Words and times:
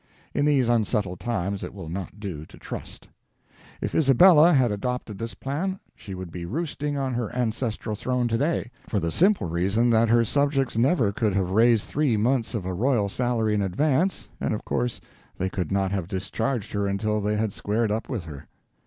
In 0.33 0.45
these 0.45 0.67
unsettled 0.67 1.19
times 1.19 1.63
it 1.63 1.75
will 1.75 1.87
not 1.87 2.19
do 2.19 2.43
to 2.47 2.57
trust. 2.57 3.07
If 3.81 3.93
Isabella 3.93 4.51
had 4.51 4.71
adopted 4.71 5.19
this 5.19 5.35
plan, 5.35 5.79
she 5.95 6.15
would 6.15 6.31
be 6.31 6.43
roosting 6.43 6.97
on 6.97 7.13
her 7.13 7.31
ancestral 7.35 7.95
throne 7.95 8.27
to 8.29 8.37
day, 8.39 8.71
for 8.87 8.99
the 8.99 9.11
simple 9.11 9.47
reason 9.47 9.91
that 9.91 10.09
her 10.09 10.25
subjects 10.25 10.75
never 10.75 11.11
could 11.11 11.35
have 11.35 11.51
raised 11.51 11.87
three 11.87 12.17
months 12.17 12.55
of 12.55 12.65
a 12.65 12.73
royal 12.73 13.09
salary 13.09 13.53
in 13.53 13.61
advance, 13.61 14.27
and 14.39 14.55
of 14.55 14.65
course 14.65 14.99
they 15.37 15.49
could 15.51 15.71
not 15.71 15.91
have 15.91 16.07
discharged 16.07 16.71
her 16.71 16.87
until 16.87 17.21
they 17.21 17.35
had 17.35 17.53
squared 17.53 17.91
up 17.91 18.09
with 18.09 18.25
her. 18.25 18.47